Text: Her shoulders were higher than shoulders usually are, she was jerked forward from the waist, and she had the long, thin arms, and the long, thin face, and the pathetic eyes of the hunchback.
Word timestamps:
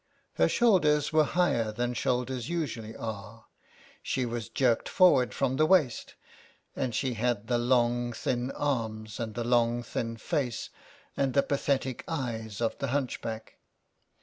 Her 0.33 0.49
shoulders 0.49 1.13
were 1.13 1.25
higher 1.25 1.71
than 1.71 1.93
shoulders 1.93 2.49
usually 2.49 2.95
are, 2.95 3.45
she 4.01 4.25
was 4.25 4.49
jerked 4.49 4.89
forward 4.89 5.31
from 5.31 5.57
the 5.57 5.65
waist, 5.67 6.15
and 6.75 6.95
she 6.95 7.13
had 7.13 7.45
the 7.45 7.59
long, 7.59 8.11
thin 8.11 8.49
arms, 8.53 9.19
and 9.19 9.35
the 9.35 9.43
long, 9.43 9.83
thin 9.83 10.17
face, 10.17 10.71
and 11.15 11.35
the 11.35 11.43
pathetic 11.43 12.03
eyes 12.07 12.61
of 12.61 12.75
the 12.79 12.87
hunchback. 12.87 13.57